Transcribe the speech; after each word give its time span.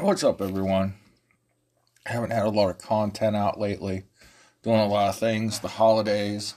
What's 0.00 0.24
up, 0.24 0.40
everyone? 0.40 0.94
I 2.04 2.10
haven't 2.10 2.32
had 2.32 2.46
a 2.46 2.50
lot 2.50 2.70
of 2.70 2.78
content 2.78 3.36
out 3.36 3.60
lately. 3.60 4.04
Doing 4.62 4.80
a 4.80 4.88
lot 4.88 5.10
of 5.10 5.18
things, 5.18 5.60
the 5.60 5.68
holidays, 5.68 6.54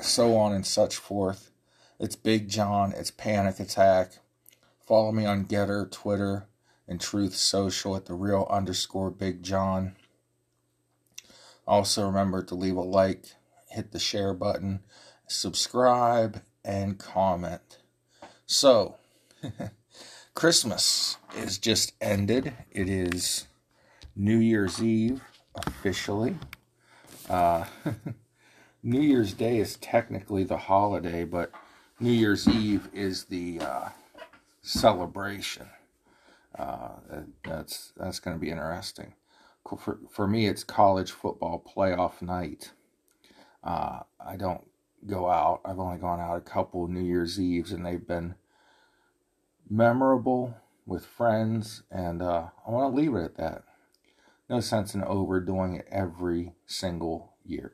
so 0.00 0.36
on 0.36 0.52
and 0.52 0.66
such 0.66 0.96
forth. 0.96 1.52
It's 2.00 2.16
Big 2.16 2.48
John, 2.48 2.92
it's 2.96 3.12
Panic 3.12 3.60
Attack. 3.60 4.14
Follow 4.84 5.12
me 5.12 5.24
on 5.24 5.44
GETTR, 5.44 5.92
Twitter, 5.92 6.48
and 6.88 7.00
Truth 7.00 7.36
Social 7.36 7.94
at 7.94 8.06
the 8.06 8.14
real 8.14 8.48
underscore 8.50 9.10
Big 9.12 9.44
John. 9.44 9.94
Also, 11.64 12.04
remember 12.04 12.42
to 12.42 12.56
leave 12.56 12.76
a 12.76 12.80
like, 12.80 13.26
hit 13.68 13.92
the 13.92 14.00
share 14.00 14.34
button, 14.34 14.80
subscribe, 15.26 16.42
and 16.64 16.98
comment. 16.98 17.78
So, 18.46 18.96
Christmas 20.34 21.16
is 21.36 21.58
just 21.58 21.92
ended. 22.00 22.52
It 22.70 22.88
is 22.88 23.46
New 24.14 24.38
Year's 24.38 24.82
Eve 24.82 25.22
officially. 25.54 26.36
Uh, 27.28 27.64
New 28.82 29.00
Year's 29.00 29.32
Day 29.32 29.58
is 29.58 29.76
technically 29.76 30.44
the 30.44 30.56
holiday, 30.56 31.24
but 31.24 31.52
New 32.00 32.12
Year's 32.12 32.48
Eve 32.48 32.88
is 32.92 33.24
the 33.24 33.60
uh, 33.60 33.88
celebration. 34.62 35.68
Uh, 36.58 36.90
that's 37.44 37.92
that's 37.96 38.18
going 38.18 38.36
to 38.36 38.40
be 38.40 38.50
interesting. 38.50 39.14
For, 39.78 39.98
for 40.10 40.26
me, 40.26 40.46
it's 40.46 40.64
college 40.64 41.12
football 41.12 41.64
playoff 41.64 42.20
night. 42.20 42.72
Uh, 43.62 44.00
I 44.20 44.36
don't 44.36 44.66
go 45.06 45.30
out. 45.30 45.60
I've 45.64 45.78
only 45.78 45.98
gone 45.98 46.20
out 46.20 46.36
a 46.36 46.40
couple 46.40 46.86
New 46.88 47.02
Year's 47.02 47.40
Eves, 47.40 47.72
and 47.72 47.84
they've 47.84 48.06
been 48.06 48.34
memorable 49.68 50.54
with 50.86 51.06
friends, 51.06 51.82
and 51.90 52.22
uh, 52.22 52.48
I 52.66 52.70
want 52.70 52.92
to 52.92 53.00
leave 53.00 53.14
it 53.14 53.24
at 53.24 53.36
that. 53.36 53.64
No 54.48 54.60
sense 54.60 54.94
in 54.94 55.02
overdoing 55.02 55.76
it 55.76 55.88
every 55.90 56.52
single 56.66 57.32
year. 57.44 57.72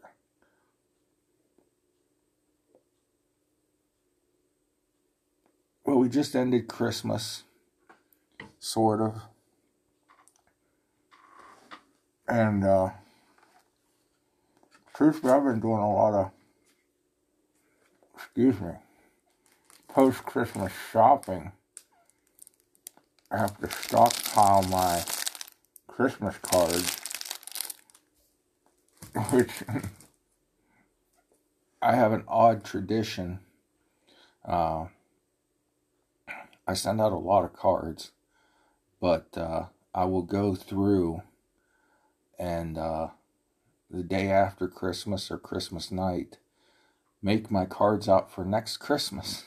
Well, 5.85 5.99
we 5.99 6.09
just 6.09 6.37
ended 6.37 6.69
Christmas, 6.69 7.45
sort 8.59 9.01
of. 9.01 9.23
And, 12.29 12.63
uh, 12.63 12.91
truthfully, 14.95 15.33
I've 15.33 15.45
been 15.45 15.61
doing 15.61 15.81
a 15.81 15.91
lot 15.91 16.13
of, 16.13 16.31
excuse 18.19 18.61
me, 18.61 18.73
post 19.87 20.25
Christmas 20.25 20.73
shopping 20.93 21.53
I 23.31 23.39
have 23.39 23.61
to 23.61 23.71
stockpile 23.71 24.63
my 24.65 25.05
Christmas 25.87 26.37
cards, 26.39 26.97
which 29.31 29.51
I 31.81 31.95
have 31.95 32.13
an 32.13 32.25
odd 32.27 32.65
tradition. 32.65 33.39
Uh, 34.45 34.87
I 36.67 36.75
send 36.75 37.01
out 37.01 37.13
a 37.13 37.19
lot 37.19 37.45
of 37.45 37.53
cards, 37.53 38.11
but 39.01 39.29
uh, 39.37 39.67
I 39.95 40.07
will 40.07 40.23
go 40.23 40.57
through 40.57 41.23
and 42.37 42.79
uh, 42.79 43.09
the 43.91 44.03
day 44.03 44.31
after 44.31 44.67
Christmas 44.69 45.31
or 45.31 45.39
Christmas 45.39 45.93
night, 45.93 46.39
make 47.23 47.51
my 47.51 47.65
cards 47.65 48.09
out 48.09 48.31
for 48.31 48.45
next 48.45 48.77
Christmas. 48.79 49.47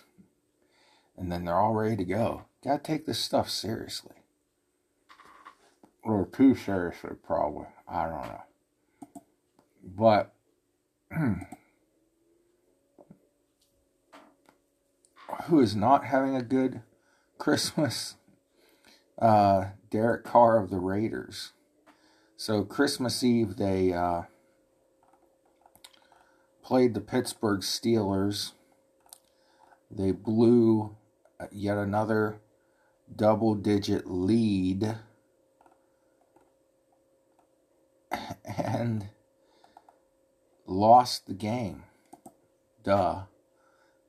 And 1.17 1.31
then 1.31 1.45
they're 1.45 1.59
all 1.59 1.73
ready 1.73 1.95
to 1.97 2.05
go. 2.05 2.45
Gotta 2.63 2.81
take 2.81 3.05
this 3.05 3.19
stuff 3.19 3.50
seriously. 3.50 4.16
Or 6.03 6.25
too 6.25 6.56
seriously, 6.56 7.12
probably. 7.25 7.68
I 7.88 8.06
don't 8.06 8.23
know. 8.23 8.41
But, 9.84 10.34
who 15.46 15.59
is 15.59 15.75
not 15.75 16.06
having 16.06 16.35
a 16.35 16.41
good 16.41 16.81
Christmas? 17.38 18.16
Uh, 19.19 19.66
Derek 19.90 20.23
Carr 20.23 20.57
of 20.57 20.69
the 20.69 20.79
Raiders. 20.79 21.51
So, 22.38 22.63
Christmas 22.63 23.23
Eve, 23.23 23.57
they 23.57 23.94
uh, 23.94 24.23
played 26.61 26.94
the 26.94 27.01
Pittsburgh 27.01 27.61
Steelers. 27.61 28.51
They 29.89 30.11
blew 30.11 30.95
yet 31.51 31.77
another 31.77 32.39
double 33.13 33.55
digit 33.55 34.09
lead 34.09 34.97
and 38.57 39.09
lost 40.66 41.27
the 41.27 41.33
game. 41.33 41.83
Duh. 42.83 43.23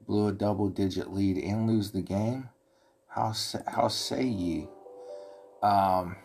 Blew 0.06 0.28
a 0.28 0.32
double 0.32 0.68
digit 0.68 1.12
lead 1.12 1.36
and 1.38 1.66
lose 1.68 1.92
the 1.92 2.02
game. 2.02 2.48
How 3.08 3.32
say, 3.32 3.60
how 3.66 3.88
say 3.88 4.24
ye? 4.24 4.68
Um, 5.62 6.16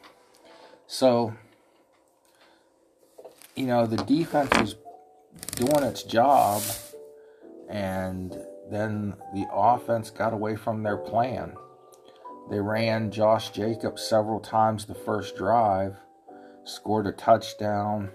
so, 0.88 1.34
you 3.56 3.66
know, 3.66 3.86
the 3.86 3.98
defense 3.98 4.50
was 4.58 4.76
doing 5.56 5.84
its 5.84 6.04
job, 6.04 6.62
and 7.70 8.38
then 8.70 9.16
the 9.34 9.48
offense 9.52 10.10
got 10.10 10.34
away 10.34 10.56
from 10.56 10.84
their 10.84 10.98
plan. 10.98 11.54
They 12.50 12.60
ran 12.60 13.12
Josh 13.12 13.50
Jacobs 13.50 14.02
several 14.02 14.40
times 14.40 14.86
the 14.86 14.96
first 14.96 15.36
drive, 15.36 15.98
scored 16.64 17.08
a 17.08 17.12
touchdown, 17.12 18.12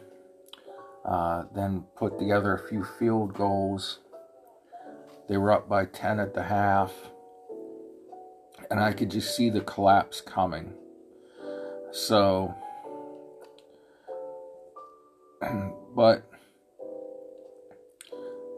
uh, 1.04 1.44
then 1.54 1.84
put 1.96 2.18
together 2.18 2.54
a 2.54 2.68
few 2.68 2.84
field 2.84 3.34
goals. 3.34 3.98
They 5.28 5.36
were 5.36 5.52
up 5.52 5.68
by 5.68 5.84
10 5.86 6.20
at 6.20 6.34
the 6.34 6.44
half, 6.44 6.92
and 8.70 8.80
I 8.80 8.92
could 8.92 9.10
just 9.10 9.36
see 9.36 9.50
the 9.50 9.60
collapse 9.60 10.20
coming. 10.20 10.72
So, 11.90 12.54
but 15.94 16.24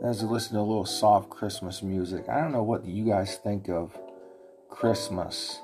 as 0.05 0.23
I 0.23 0.27
listen 0.27 0.55
to 0.55 0.61
a 0.61 0.61
little 0.61 0.85
soft 0.85 1.31
Christmas 1.31 1.83
music, 1.83 2.29
I 2.29 2.39
don't 2.41 2.53
know 2.53 2.63
what 2.63 2.85
you 2.85 3.07
guys 3.07 3.37
think 3.37 3.71
of 3.71 3.99
Christmas. 4.69 5.61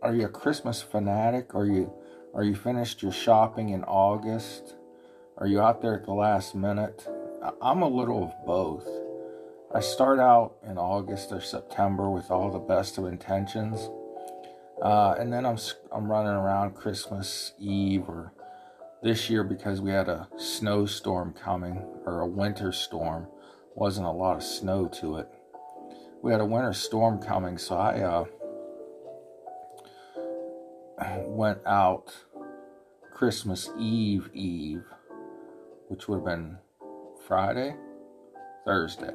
Are 0.00 0.14
you 0.14 0.26
a 0.26 0.28
Christmas 0.28 0.80
fanatic? 0.80 1.54
Are 1.56 1.66
you 1.66 1.92
are 2.34 2.44
you 2.44 2.54
finished 2.54 3.02
your 3.02 3.12
shopping 3.12 3.70
in 3.70 3.82
August? 3.84 4.76
Are 5.38 5.46
you 5.46 5.60
out 5.60 5.82
there 5.82 5.94
at 5.96 6.04
the 6.04 6.12
last 6.12 6.54
minute? 6.54 7.06
I'm 7.60 7.82
a 7.82 7.88
little 7.88 8.24
of 8.24 8.46
both. 8.46 8.88
I 9.74 9.80
start 9.80 10.20
out 10.20 10.54
in 10.64 10.78
August 10.78 11.32
or 11.32 11.40
September 11.40 12.08
with 12.08 12.30
all 12.30 12.50
the 12.50 12.58
best 12.58 12.96
of 12.96 13.06
intentions, 13.06 13.90
uh, 14.82 15.16
and 15.18 15.32
then 15.32 15.44
I'm 15.44 15.58
I'm 15.90 16.08
running 16.08 16.32
around 16.32 16.76
Christmas 16.76 17.54
Eve 17.58 18.08
or 18.08 18.32
this 19.02 19.28
year 19.28 19.42
because 19.42 19.80
we 19.80 19.90
had 19.90 20.08
a 20.08 20.28
snowstorm 20.36 21.32
coming 21.32 21.84
or 22.06 22.20
a 22.20 22.26
winter 22.26 22.72
storm. 22.72 23.26
Wasn't 23.74 24.06
a 24.06 24.10
lot 24.10 24.36
of 24.36 24.42
snow 24.42 24.86
to 25.00 25.16
it. 25.16 25.28
We 26.22 26.30
had 26.30 26.40
a 26.40 26.46
winter 26.46 26.72
storm 26.72 27.20
coming, 27.20 27.58
so 27.58 27.76
I 27.76 28.00
uh, 28.00 28.24
went 31.24 31.58
out 31.66 32.14
Christmas 33.12 33.70
Eve 33.78 34.30
Eve, 34.32 34.84
which 35.88 36.06
would 36.06 36.16
have 36.16 36.24
been 36.24 36.58
Friday, 37.26 37.74
Thursday, 38.64 39.14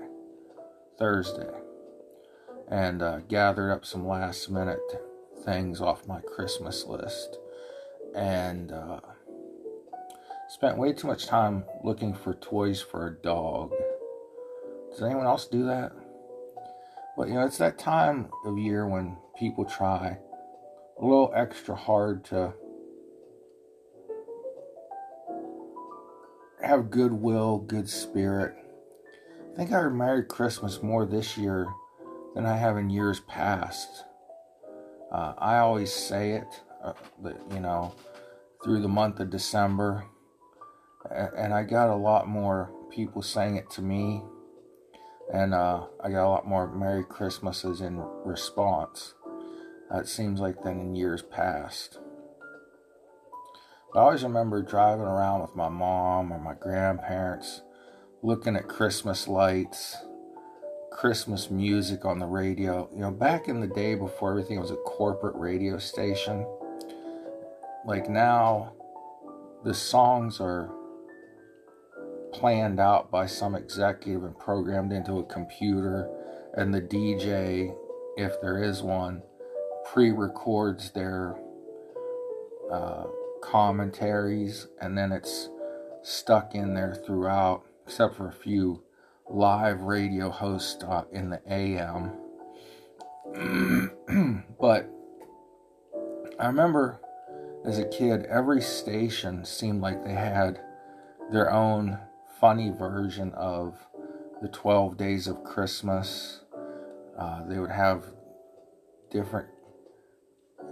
Thursday, 0.99 1.49
and 2.69 3.01
uh, 3.01 3.19
gathered 3.29 3.71
up 3.71 3.85
some 3.85 4.05
last 4.05 4.49
minute 4.49 4.79
things 5.45 5.79
off 5.79 6.07
my 6.07 6.19
Christmas 6.19 6.83
list, 6.85 7.37
and 8.15 8.73
uh, 8.73 8.99
spent 10.57 10.75
way 10.75 10.91
too 10.91 11.05
much 11.05 11.27
time 11.27 11.63
looking 11.83 12.15
for 12.15 12.33
toys 12.33 12.81
for 12.81 13.05
a 13.05 13.13
dog. 13.21 13.71
Does 14.89 15.03
anyone 15.03 15.27
else 15.27 15.45
do 15.45 15.65
that? 15.65 15.91
But 17.15 17.27
you 17.27 17.35
know, 17.35 17.45
it's 17.45 17.59
that 17.59 17.77
time 17.77 18.31
of 18.43 18.57
year 18.57 18.87
when 18.87 19.17
people 19.37 19.65
try 19.65 20.17
a 20.99 21.05
little 21.05 21.31
extra 21.35 21.75
hard 21.75 22.25
to 22.25 22.53
have 26.63 26.89
goodwill, 26.89 27.59
good 27.59 27.87
spirit. 27.87 28.55
I 29.53 29.55
think 29.55 29.71
I 29.71 29.87
Merry 29.89 30.23
Christmas 30.23 30.81
more 30.81 31.05
this 31.05 31.37
year 31.37 31.67
than 32.33 32.47
I 32.47 32.57
have 32.57 32.77
in 32.77 32.89
years 32.89 33.19
past. 33.19 34.05
Uh, 35.11 35.33
I 35.37 35.57
always 35.57 35.93
say 35.93 36.31
it, 36.31 36.61
uh, 36.83 36.93
you 37.53 37.59
know, 37.59 37.93
through 38.63 38.81
the 38.81 38.87
month 38.87 39.19
of 39.19 39.29
December. 39.29 40.03
And 41.11 41.53
I 41.53 41.63
got 41.63 41.89
a 41.89 41.95
lot 41.95 42.27
more 42.27 42.71
people 42.89 43.21
saying 43.21 43.57
it 43.57 43.69
to 43.71 43.81
me, 43.81 44.23
and 45.33 45.53
uh, 45.53 45.85
I 46.03 46.09
got 46.09 46.25
a 46.25 46.29
lot 46.29 46.47
more 46.47 46.71
Merry 46.73 47.03
Christmases 47.03 47.81
in 47.81 47.97
response. 48.25 49.13
Uh, 49.91 49.99
it 49.99 50.07
seems 50.07 50.39
like 50.39 50.63
than 50.63 50.79
in 50.79 50.95
years 50.95 51.21
past. 51.21 51.99
But 53.93 53.99
I 53.99 54.03
always 54.03 54.23
remember 54.23 54.61
driving 54.61 55.05
around 55.05 55.41
with 55.41 55.55
my 55.55 55.69
mom 55.69 56.31
or 56.31 56.39
my 56.39 56.53
grandparents, 56.53 57.61
looking 58.21 58.55
at 58.55 58.67
Christmas 58.67 59.27
lights, 59.27 59.95
Christmas 60.91 61.49
music 61.49 62.03
on 62.03 62.19
the 62.19 62.25
radio. 62.25 62.89
You 62.93 62.99
know, 62.99 63.11
back 63.11 63.47
in 63.47 63.61
the 63.61 63.67
day 63.67 63.95
before 63.95 64.31
everything 64.31 64.59
was 64.59 64.71
a 64.71 64.75
corporate 64.75 65.35
radio 65.35 65.77
station, 65.77 66.45
like 67.85 68.09
now, 68.09 68.73
the 69.63 69.73
songs 69.73 70.41
are 70.41 70.69
planned 72.33 72.79
out 72.79 73.11
by 73.11 73.25
some 73.25 73.55
executive 73.55 74.23
and 74.23 74.37
programmed 74.37 74.91
into 74.91 75.19
a 75.19 75.23
computer, 75.23 76.09
and 76.55 76.73
the 76.73 76.81
DJ, 76.81 77.75
if 78.17 78.39
there 78.41 78.61
is 78.61 78.81
one, 78.81 79.21
pre 79.85 80.11
records 80.11 80.91
their 80.91 81.37
uh, 82.71 83.05
commentaries 83.41 84.67
and 84.81 84.97
then 84.97 85.11
it's 85.11 85.49
stuck 86.01 86.55
in 86.55 86.73
there 86.73 86.95
throughout, 87.05 87.63
except 87.85 88.15
for 88.15 88.27
a 88.27 88.33
few 88.33 88.83
live 89.29 89.81
radio 89.81 90.29
hosts 90.29 90.83
uh, 90.83 91.03
in 91.11 91.29
the 91.29 91.41
AM. 91.49 92.13
but 94.59 94.89
I 96.39 96.47
remember 96.47 97.01
as 97.65 97.79
a 97.79 97.85
kid, 97.85 98.25
every 98.25 98.61
station 98.61 99.43
seemed 99.43 99.81
like 99.81 100.03
they 100.03 100.13
had 100.13 100.61
their 101.31 101.51
own 101.51 101.99
funny 102.39 102.69
version 102.69 103.33
of 103.33 103.75
the 104.41 104.47
12 104.49 104.97
days 104.97 105.27
of 105.27 105.43
Christmas. 105.43 106.41
Uh, 107.17 107.43
they 107.47 107.57
would 107.57 107.71
have 107.71 108.05
different, 109.09 109.47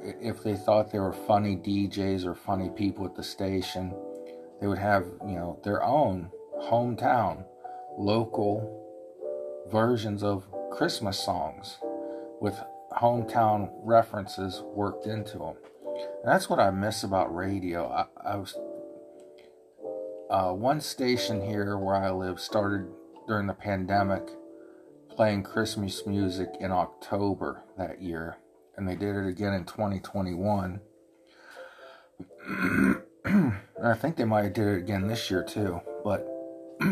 if 0.04 0.44
they 0.44 0.56
thought 0.56 0.92
they 0.92 1.00
were 1.00 1.14
funny 1.14 1.56
DJs 1.56 2.26
or 2.26 2.36
funny 2.36 2.70
people 2.70 3.06
at 3.06 3.16
the 3.16 3.24
station, 3.24 3.94
they 4.62 4.68
would 4.68 4.78
have, 4.78 5.06
you 5.26 5.36
know, 5.36 5.60
their 5.64 5.84
own 5.84 6.30
hometown, 6.64 7.46
local 7.98 8.84
versions 9.72 10.24
of 10.24 10.46
Christmas 10.72 11.18
songs 11.18 11.78
with 12.40 12.60
hometown 12.92 13.70
references 13.82 14.62
worked 14.74 15.08
into 15.08 15.40
them. 15.40 15.56
And 16.24 16.32
that's 16.32 16.50
what 16.50 16.60
I 16.60 16.70
miss 16.70 17.04
about 17.04 17.34
radio. 17.36 17.88
I, 17.90 18.06
I 18.24 18.36
was 18.36 18.56
uh, 20.30 20.52
one 20.52 20.82
station 20.82 21.42
here 21.42 21.78
where 21.78 21.96
I 21.96 22.10
live 22.12 22.40
started 22.40 22.88
during 23.28 23.48
the 23.48 23.54
pandemic 23.54 24.24
playing 25.10 25.44
Christmas 25.44 26.06
music 26.06 26.50
in 26.60 26.72
October 26.72 27.64
that 27.78 28.02
year, 28.02 28.38
and 28.76 28.88
they 28.88 28.96
did 28.96 29.16
it 29.16 29.28
again 29.28 29.54
in 29.54 29.66
2021. 29.66 30.82
and 33.26 33.54
I 33.82 33.94
think 33.94 34.18
they 34.18 34.26
might 34.26 34.44
have 34.44 34.54
did 34.54 34.68
it 34.68 34.78
again 34.80 35.08
this 35.08 35.30
year 35.32 35.44
too, 35.44 35.80
but 36.04 36.28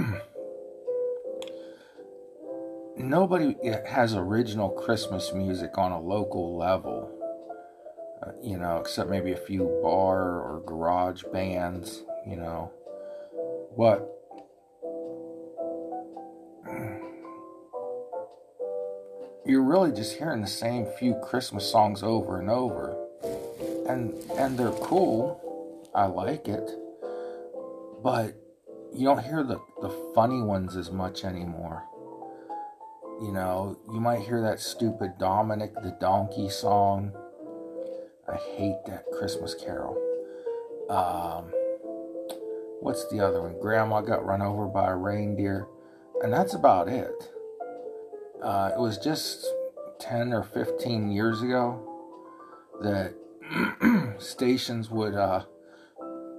nobody 2.97 3.55
has 3.87 4.15
original 4.15 4.69
Christmas 4.69 5.33
music 5.33 5.77
on 5.77 5.91
a 5.91 5.99
local 5.99 6.55
level, 6.57 7.11
uh, 8.21 8.31
you 8.41 8.57
know, 8.57 8.77
except 8.77 9.09
maybe 9.09 9.31
a 9.31 9.37
few 9.37 9.79
bar 9.81 10.21
or 10.21 10.63
garage 10.65 11.23
bands, 11.31 12.03
you 12.25 12.35
know. 12.35 12.71
What? 13.75 14.09
You're 19.45 19.63
really 19.63 19.91
just 19.91 20.17
hearing 20.17 20.41
the 20.41 20.47
same 20.47 20.85
few 20.99 21.15
Christmas 21.15 21.69
songs 21.69 22.03
over 22.03 22.39
and 22.39 22.49
over. 22.49 22.95
And 23.87 24.13
and 24.37 24.57
they're 24.57 24.71
cool. 24.71 25.39
I 25.93 26.05
like 26.05 26.47
it. 26.47 26.69
But 28.03 28.35
you 28.93 29.05
don't 29.05 29.23
hear 29.23 29.43
the, 29.43 29.59
the 29.81 29.89
funny 30.13 30.41
ones 30.41 30.75
as 30.75 30.91
much 30.91 31.23
anymore. 31.23 31.83
You 33.21 33.31
know, 33.31 33.77
you 33.91 33.99
might 33.99 34.21
hear 34.21 34.41
that 34.41 34.59
stupid 34.59 35.13
Dominic 35.19 35.73
the 35.75 35.97
Donkey 35.99 36.49
song. 36.49 37.11
I 38.31 38.35
hate 38.55 38.77
that 38.87 39.05
Christmas 39.17 39.55
carol. 39.55 39.97
Um, 40.89 41.51
what's 42.83 43.07
the 43.07 43.25
other 43.25 43.41
one? 43.41 43.57
Grandma 43.61 44.01
got 44.01 44.25
run 44.25 44.41
over 44.41 44.67
by 44.67 44.91
a 44.91 44.95
reindeer, 44.95 45.67
and 46.21 46.33
that's 46.33 46.53
about 46.53 46.89
it. 46.89 47.31
Uh, 48.43 48.71
it 48.75 48.79
was 48.79 48.97
just 48.97 49.47
10 49.99 50.33
or 50.33 50.43
15 50.43 51.09
years 51.09 51.41
ago 51.41 51.81
that 52.81 53.13
stations 54.21 54.89
would 54.89 55.15
uh, 55.15 55.45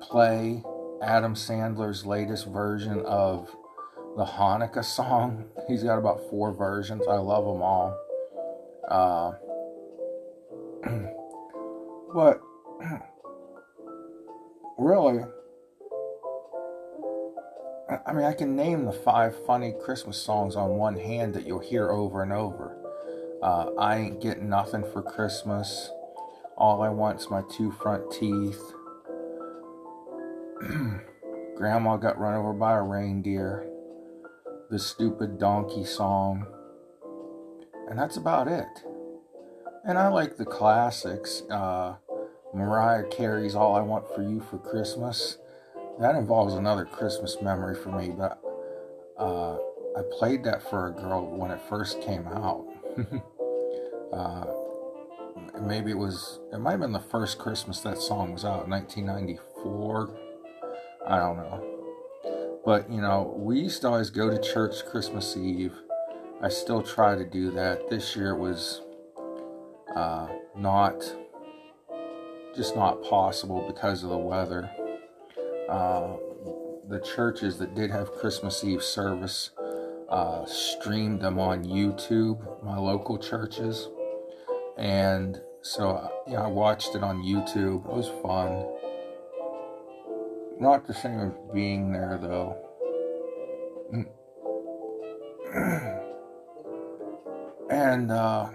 play 0.02 0.62
Adam 1.02 1.34
Sandler's 1.34 2.04
latest 2.04 2.46
version 2.46 3.00
of 3.06 3.48
the 4.18 4.26
Hanukkah 4.26 4.84
song. 4.84 5.46
He's 5.68 5.82
got 5.82 5.98
about 5.98 6.20
four 6.28 6.52
versions. 6.52 7.06
I 7.08 7.16
love 7.16 7.46
them 7.46 7.62
all. 7.62 7.98
Uh, 8.86 9.32
but 12.14 12.42
really, 14.78 15.24
I 17.88 18.14
mean, 18.14 18.24
I 18.24 18.32
can 18.32 18.56
name 18.56 18.86
the 18.86 18.92
five 18.92 19.34
funny 19.46 19.74
Christmas 19.84 20.16
songs 20.16 20.56
on 20.56 20.70
one 20.70 20.96
hand 20.96 21.34
that 21.34 21.46
you'll 21.46 21.58
hear 21.58 21.90
over 21.90 22.22
and 22.22 22.32
over. 22.32 22.78
Uh, 23.42 23.72
I 23.78 23.98
ain't 23.98 24.22
getting 24.22 24.48
nothing 24.48 24.84
for 24.90 25.02
Christmas. 25.02 25.90
All 26.56 26.80
I 26.80 26.88
want's 26.88 27.28
my 27.28 27.42
two 27.50 27.70
front 27.72 28.10
teeth. 28.10 28.62
Grandma 31.56 31.98
got 31.98 32.18
run 32.18 32.34
over 32.34 32.54
by 32.54 32.72
a 32.72 32.82
reindeer. 32.82 33.68
The 34.70 34.78
stupid 34.78 35.38
donkey 35.38 35.84
song. 35.84 36.46
And 37.90 37.98
that's 37.98 38.16
about 38.16 38.48
it. 38.48 38.82
And 39.86 39.98
I 39.98 40.08
like 40.08 40.38
the 40.38 40.46
classics. 40.46 41.42
Uh, 41.50 41.96
Mariah 42.54 43.04
Carey's 43.10 43.54
All 43.54 43.74
I 43.76 43.82
Want 43.82 44.06
for 44.14 44.22
You 44.22 44.40
for 44.40 44.56
Christmas 44.56 45.36
that 46.00 46.14
involves 46.14 46.54
another 46.54 46.84
Christmas 46.84 47.36
memory 47.40 47.74
for 47.74 47.90
me, 47.90 48.10
but 48.10 48.40
uh, 49.18 49.56
I 49.96 50.02
played 50.18 50.42
that 50.44 50.68
for 50.68 50.88
a 50.88 50.92
girl 50.92 51.26
when 51.36 51.50
it 51.50 51.60
first 51.68 52.02
came 52.02 52.26
out. 52.26 52.66
uh, 54.12 54.44
maybe 55.60 55.92
it 55.92 55.98
was, 55.98 56.40
it 56.52 56.58
might 56.58 56.72
have 56.72 56.80
been 56.80 56.92
the 56.92 56.98
first 56.98 57.38
Christmas 57.38 57.80
that 57.80 57.98
song 57.98 58.32
was 58.32 58.44
out, 58.44 58.68
1994. 58.68 60.10
I 61.06 61.18
don't 61.18 61.36
know. 61.36 62.60
But, 62.64 62.90
you 62.90 63.00
know, 63.00 63.34
we 63.36 63.60
used 63.60 63.82
to 63.82 63.88
always 63.88 64.10
go 64.10 64.30
to 64.30 64.40
church 64.40 64.84
Christmas 64.86 65.36
Eve. 65.36 65.74
I 66.42 66.48
still 66.48 66.82
try 66.82 67.14
to 67.14 67.24
do 67.24 67.50
that. 67.52 67.88
This 67.88 68.16
year 68.16 68.30
it 68.30 68.38
was 68.38 68.80
uh, 69.94 70.26
not, 70.56 71.04
just 72.56 72.74
not 72.74 73.02
possible 73.04 73.64
because 73.66 74.02
of 74.02 74.10
the 74.10 74.18
weather. 74.18 74.70
Uh, 75.74 76.16
the 76.88 77.00
churches 77.00 77.58
that 77.58 77.74
did 77.74 77.90
have 77.90 78.12
Christmas 78.12 78.62
Eve 78.62 78.80
service 78.80 79.50
uh, 80.08 80.46
streamed 80.46 81.20
them 81.20 81.40
on 81.40 81.64
YouTube, 81.64 82.62
my 82.62 82.78
local 82.78 83.18
churches. 83.18 83.88
And 84.78 85.40
so, 85.62 85.90
uh, 85.90 86.10
yeah, 86.28 86.42
I 86.42 86.46
watched 86.46 86.94
it 86.94 87.02
on 87.02 87.24
YouTube. 87.24 87.84
It 87.86 87.92
was 87.92 88.08
fun. 88.22 88.68
Not 90.60 90.86
the 90.86 90.94
same 90.94 91.18
as 91.18 91.32
being 91.52 91.90
there, 91.90 92.20
though. 92.22 92.56
And, 97.70 98.12
uh, 98.12 98.50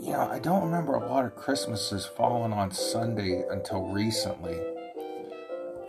you 0.00 0.12
know, 0.12 0.28
I 0.30 0.38
don't 0.38 0.62
remember 0.62 0.94
a 0.94 1.06
lot 1.06 1.26
of 1.26 1.34
Christmases 1.34 2.06
falling 2.06 2.52
on 2.52 2.70
Sunday 2.70 3.42
until 3.50 3.88
recently. 3.88 4.69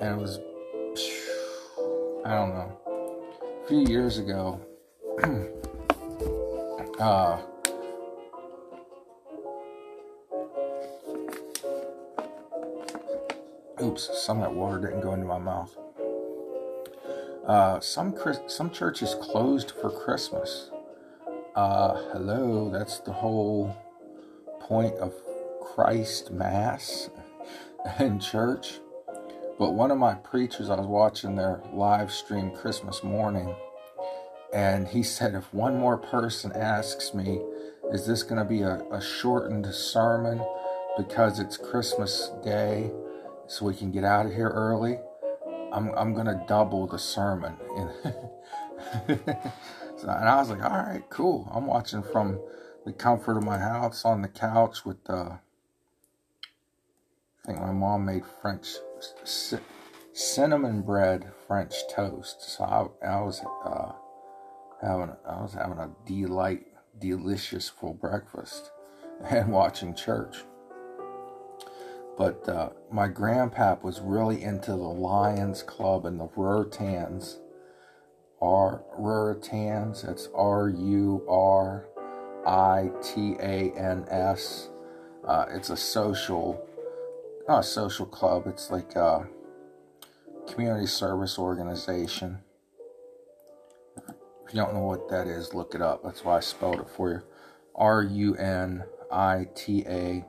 And 0.02 0.16
it 0.16 0.20
was, 0.20 0.40
I 2.26 2.34
don't 2.34 2.50
know, 2.56 2.76
a 3.64 3.68
few 3.68 3.82
years 3.82 4.18
ago. 4.18 4.60
uh, 7.00 7.40
oops, 13.80 14.10
some 14.26 14.38
of 14.38 14.44
that 14.44 14.56
water 14.56 14.80
didn't 14.82 15.02
go 15.02 15.14
into 15.14 15.28
my 15.28 15.38
mouth. 15.38 15.78
Uh, 17.46 17.80
some 17.80 18.16
some 18.48 18.72
churches 18.72 19.16
closed 19.22 19.70
for 19.80 19.92
Christmas. 19.92 20.72
Uh, 21.54 21.94
hello, 22.12 22.72
that's 22.72 22.98
the 23.02 23.14
whole 23.14 23.78
point 24.62 24.96
of 24.96 25.14
Christ 25.62 26.32
Mass 26.32 27.12
in 28.00 28.20
church. 28.20 28.80
But 29.62 29.76
one 29.76 29.92
of 29.92 30.00
my 30.00 30.16
preachers, 30.16 30.72
I 30.72 30.76
was 30.76 30.88
watching 30.88 31.36
their 31.36 31.62
live 31.72 32.12
stream 32.12 32.50
Christmas 32.50 33.04
morning, 33.04 33.54
and 34.52 34.88
he 34.88 35.04
said, 35.04 35.36
if 35.36 35.54
one 35.54 35.78
more 35.78 36.00
person 36.00 36.52
asks 36.54 37.14
me, 37.14 37.40
is 37.94 38.08
this 38.08 38.24
going 38.24 38.40
to 38.40 38.44
be 38.44 38.64
a, 38.64 38.82
a 38.92 39.00
shortened 39.00 39.68
sermon 39.68 40.44
because 40.98 41.40
it's 41.40 41.58
Christmas 41.58 42.32
Day 42.44 42.90
so 43.46 43.68
we 43.68 43.76
can 43.76 43.92
get 43.92 44.04
out 44.04 44.26
of 44.26 44.34
here 44.34 44.50
early? 44.50 44.98
I'm, 45.72 45.92
I'm 45.96 46.16
going 46.16 46.26
to 46.26 46.44
double 46.48 46.88
the 46.88 46.98
sermon. 46.98 47.56
so, 49.08 50.10
and 50.10 50.28
I 50.28 50.38
was 50.38 50.50
like, 50.50 50.64
all 50.64 50.72
right, 50.72 51.04
cool. 51.12 51.48
I'm 51.54 51.68
watching 51.68 52.02
from 52.02 52.40
the 52.84 52.94
comfort 52.94 53.38
of 53.38 53.44
my 53.44 53.60
house 53.60 54.06
on 54.06 54.24
the 54.24 54.28
couch 54.28 54.86
with 54.86 55.04
the. 55.04 55.38
I 57.44 57.48
think 57.48 57.60
my 57.60 57.72
mom 57.72 58.06
made 58.06 58.24
French 58.42 58.68
cinnamon 60.14 60.82
bread 60.84 61.32
French 61.48 61.74
toast. 61.90 62.42
So 62.42 62.64
I, 62.64 63.08
I 63.08 63.22
was 63.22 63.42
uh, 63.66 63.94
having 64.82 65.16
I 65.28 65.42
was 65.42 65.54
having 65.54 65.80
a 65.80 65.90
delight, 66.06 66.68
delicious 67.00 67.68
full 67.68 67.96
breakfast 67.96 68.72
and 69.30 69.52
watching 69.52 69.96
church. 69.96 70.38
But 72.16 72.48
uh, 72.48 72.70
my 72.92 73.08
grandpap 73.08 73.82
was 73.82 74.02
really 74.02 74.44
into 74.44 74.72
the 74.72 74.76
Lions 74.76 75.64
Club 75.64 76.06
and 76.06 76.20
the 76.20 76.28
Ruritans. 76.28 77.38
R 78.40 78.84
Ruritans. 79.00 80.06
That's 80.06 80.30
R 80.36 80.70
U 80.70 81.26
R 81.28 81.88
I 82.46 82.92
T 83.02 83.36
A 83.40 83.72
N 83.72 84.06
S. 84.10 84.70
Uh, 85.26 85.46
it's 85.50 85.70
a 85.70 85.78
social, 85.78 86.68
not 87.52 87.60
a 87.60 87.64
social 87.64 88.06
club. 88.06 88.48
It's 88.48 88.72
like 88.72 88.96
a 88.96 89.28
community 90.48 90.88
service 90.88 91.38
organization. 91.38 92.40
If 93.98 94.54
you 94.54 94.62
don't 94.62 94.74
know 94.74 94.86
what 94.86 95.10
that 95.10 95.28
is, 95.28 95.54
look 95.54 95.76
it 95.76 95.82
up. 95.82 96.02
That's 96.02 96.24
why 96.24 96.38
I 96.38 96.40
spelled 96.40 96.80
it 96.80 96.88
for 96.96 97.12
you. 97.12 97.22
R 97.76 98.04
U 98.04 98.36
N 98.36 98.86
I 99.12 99.48
T 99.54 99.84
A 99.86 100.26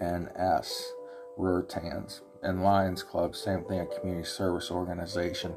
N 0.00 0.30
S. 0.36 0.90
Ruritans. 1.38 2.22
And 2.42 2.62
Lions 2.62 3.02
Club, 3.02 3.36
same 3.36 3.64
thing, 3.64 3.80
a 3.80 3.86
community 3.86 4.26
service 4.26 4.70
organization. 4.70 5.54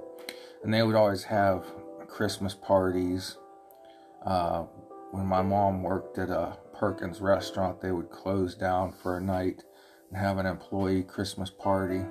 And 0.62 0.73
they 0.73 0.83
would 0.83 0.95
always 0.95 1.23
have 1.23 1.63
Christmas 2.09 2.53
parties. 2.53 3.38
Uh, 4.25 4.63
when 5.12 5.25
my 5.25 5.41
mom 5.41 5.83
worked 5.83 6.17
at 6.17 6.29
a 6.29 6.57
Perkins 6.73 7.21
restaurant, 7.21 7.79
they 7.79 7.91
would 7.93 8.09
close 8.09 8.55
down 8.55 8.91
for 8.91 9.17
a 9.17 9.21
night 9.21 9.63
and 10.13 10.22
have 10.22 10.38
an 10.38 10.46
employee 10.46 11.01
Christmas 11.01 11.50
party. 11.50 12.03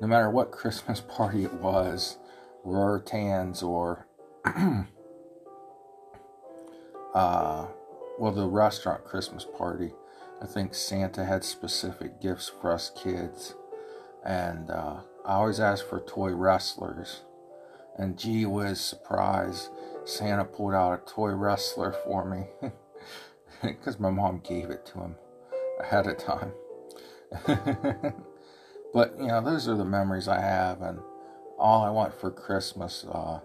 No 0.00 0.06
matter 0.06 0.30
what 0.30 0.50
Christmas 0.52 1.00
party 1.00 1.44
it 1.44 1.52
was, 1.54 2.16
Ruritans 2.64 3.62
or 3.62 4.06
uh, 7.14 7.66
well, 8.18 8.32
the 8.32 8.46
restaurant 8.46 9.04
Christmas 9.04 9.44
party. 9.44 9.92
I 10.42 10.46
think 10.46 10.74
Santa 10.74 11.26
had 11.26 11.44
specific 11.44 12.22
gifts 12.22 12.50
for 12.60 12.72
us 12.72 12.90
kids, 12.96 13.54
and 14.24 14.70
uh, 14.70 15.00
I 15.26 15.34
always 15.34 15.60
asked 15.60 15.86
for 15.88 16.00
toy 16.00 16.30
wrestlers. 16.30 17.20
And 17.98 18.18
gee 18.18 18.46
whiz, 18.46 18.80
surprise! 18.80 19.68
Santa 20.06 20.46
pulled 20.46 20.72
out 20.72 20.94
a 20.94 21.12
toy 21.12 21.32
wrestler 21.32 21.92
for 22.04 22.24
me 22.24 22.46
because 23.62 24.00
my 24.00 24.08
mom 24.08 24.40
gave 24.42 24.70
it 24.70 24.86
to 24.86 25.00
him 25.00 25.16
ahead 25.78 26.06
of 26.06 26.16
time. 26.16 26.52
but 27.46 29.14
you 29.18 29.28
know, 29.28 29.40
those 29.40 29.68
are 29.68 29.76
the 29.76 29.84
memories 29.84 30.26
I 30.26 30.40
have, 30.40 30.82
and 30.82 30.98
all 31.58 31.82
I 31.82 31.90
want 31.90 32.12
for 32.18 32.30
Christmas. 32.30 33.04
Uh, 33.04 33.40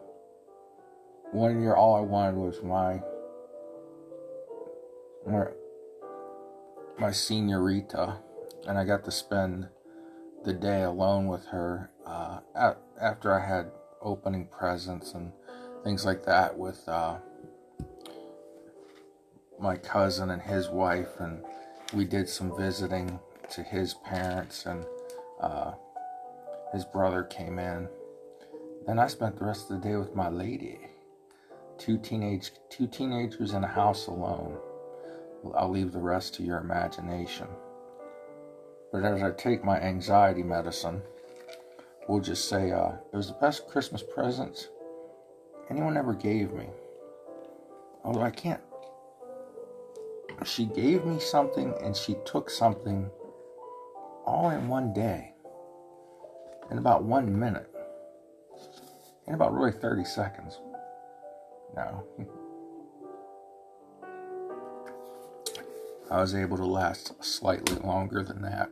one 1.31 1.61
year, 1.61 1.75
all 1.75 1.95
I 1.95 2.01
wanted 2.01 2.35
was 2.35 2.63
my 2.63 3.01
my, 5.27 5.45
my 6.99 7.11
senorita, 7.11 8.17
and 8.67 8.77
I 8.77 8.85
got 8.85 9.05
to 9.05 9.11
spend 9.11 9.67
the 10.43 10.53
day 10.53 10.83
alone 10.83 11.27
with 11.27 11.45
her 11.47 11.89
uh, 12.05 12.39
after 12.99 13.33
I 13.33 13.45
had 13.45 13.71
opening 14.01 14.47
presents 14.47 15.13
and 15.13 15.31
things 15.83 16.05
like 16.05 16.25
that 16.25 16.57
with 16.57 16.87
uh, 16.87 17.17
my 19.59 19.77
cousin 19.77 20.31
and 20.31 20.41
his 20.41 20.69
wife, 20.69 21.19
and 21.19 21.43
we 21.93 22.05
did 22.05 22.29
some 22.29 22.55
visiting 22.57 23.19
to 23.51 23.63
his 23.63 23.93
parents, 23.93 24.65
and 24.65 24.85
uh, 25.39 25.73
his 26.73 26.85
brother 26.85 27.23
came 27.23 27.59
in. 27.59 27.87
Then 28.85 28.99
I 28.99 29.07
spent 29.07 29.37
the 29.37 29.45
rest 29.45 29.69
of 29.69 29.81
the 29.81 29.87
day 29.87 29.95
with 29.95 30.15
my 30.15 30.29
lady. 30.29 30.79
Two 31.77 31.97
teenage, 31.97 32.51
two 32.69 32.87
teenagers 32.87 33.53
in 33.53 33.63
a 33.63 33.67
house 33.67 34.07
alone. 34.07 34.57
I'll 35.55 35.69
leave 35.69 35.91
the 35.91 35.99
rest 35.99 36.35
to 36.35 36.43
your 36.43 36.57
imagination. 36.57 37.47
But 38.91 39.03
as 39.03 39.21
I 39.21 39.31
take 39.31 39.63
my 39.63 39.79
anxiety 39.79 40.43
medicine, 40.43 41.01
we'll 42.07 42.21
just 42.21 42.47
say 42.47 42.71
uh, 42.71 42.93
it 43.11 43.15
was 43.15 43.27
the 43.27 43.33
best 43.33 43.67
Christmas 43.67 44.01
presents 44.01 44.69
anyone 45.69 45.97
ever 45.97 46.13
gave 46.13 46.53
me. 46.53 46.67
Although 48.03 48.21
I 48.21 48.31
can't. 48.31 48.61
She 50.43 50.65
gave 50.65 51.05
me 51.05 51.19
something 51.19 51.73
and 51.81 51.95
she 51.95 52.15
took 52.25 52.49
something 52.49 53.09
all 54.25 54.49
in 54.49 54.67
one 54.67 54.93
day, 54.93 55.33
in 56.71 56.77
about 56.77 57.03
one 57.03 57.37
minute, 57.37 57.69
in 59.27 59.33
about 59.33 59.53
really 59.53 59.71
30 59.71 60.03
seconds. 60.03 60.59
No. 61.75 62.03
I 66.11 66.21
was 66.21 66.35
able 66.35 66.57
to 66.57 66.65
last 66.65 67.23
slightly 67.23 67.77
longer 67.77 68.23
than 68.23 68.41
that. 68.43 68.71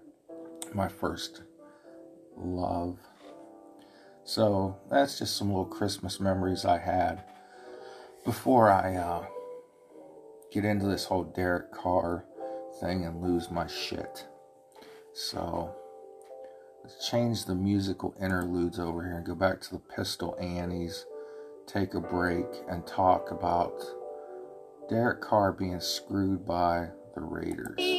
My 0.74 0.88
first 0.88 1.42
love. 2.38 3.00
So 4.24 4.78
that's 4.90 5.20
just 5.20 5.36
some 5.36 5.50
little 5.50 5.66
Christmas 5.66 6.20
memories 6.20 6.64
I 6.64 6.78
had 6.78 7.24
before 8.24 8.72
I 8.72 8.96
uh, 8.96 9.26
get 10.52 10.64
into 10.64 10.86
this 10.86 11.06
whole 11.06 11.24
Derek 11.24 11.72
Carr 11.72 12.26
thing 12.80 13.06
and 13.06 13.22
lose 13.22 13.52
my 13.52 13.68
shit. 13.68 14.28
So 15.14 15.76
let's 16.84 17.08
change 17.08 17.46
the 17.46 17.54
musical 17.54 18.16
interludes 18.20 18.80
over 18.80 19.04
here 19.04 19.18
and 19.18 19.26
go 19.26 19.36
back 19.36 19.62
to 19.62 19.72
the 19.72 19.80
Pistol 19.80 20.36
Annies, 20.42 21.06
take 21.68 21.94
a 21.94 22.02
break, 22.02 22.48
and 22.68 22.86
talk 22.88 23.30
about 23.30 23.80
Derek 24.90 25.22
Carr 25.22 25.54
being 25.54 25.80
screwed 25.80 26.48
by 26.48 26.88
the 27.14 27.22
Raiders. 27.22 27.93